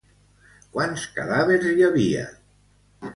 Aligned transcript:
Quants 0.77 1.03
cadàvers 1.17 1.67
hi 1.73 1.85
havia? 1.89 2.25